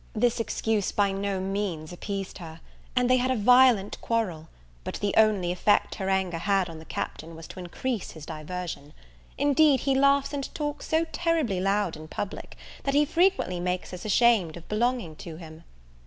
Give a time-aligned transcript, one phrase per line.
[0.13, 2.59] This excuse by no means appeased her,
[2.95, 4.49] and they had a violent quarrel;
[4.83, 8.93] but the only effect her anger had on the Captain, was to increase his diversion.
[9.37, 14.03] Indeed, he laughs and talks so terribly loud in public, that he frequently makes us
[14.03, 15.65] ashamed of belonging to him.